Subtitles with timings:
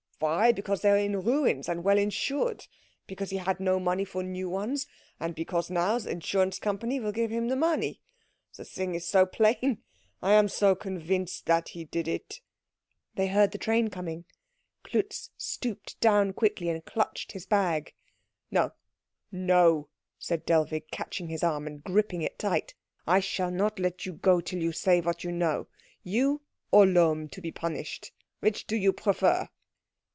[0.21, 0.51] "Why?
[0.51, 2.67] Because they were in ruins, and well insured.
[3.07, 4.85] Because he had no money for new ones;
[5.19, 7.99] and because now the insurance company will give him the money.
[8.55, 9.81] The thing is so plain
[10.21, 12.39] I am so convinced that he did it"
[13.15, 14.25] They heard the train coming.
[14.83, 17.95] Klutz stooped down quickly and clutched his bag.
[18.51, 18.73] "No,
[19.31, 19.89] no,"
[20.19, 22.75] said Dellwig, catching his arm and gripping it tight,
[23.07, 25.67] "I shall not let you go till you say what you know.
[26.03, 29.49] You or Lohm to be punished which do you prefer?"